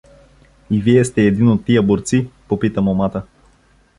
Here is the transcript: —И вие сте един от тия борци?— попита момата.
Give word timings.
—И 0.71 0.81
вие 0.81 1.05
сте 1.05 1.21
един 1.21 1.47
от 1.47 1.65
тия 1.65 1.83
борци?— 1.83 2.29
попита 2.47 2.81
момата. 2.81 3.23